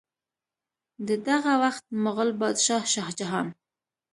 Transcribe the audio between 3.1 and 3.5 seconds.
جهان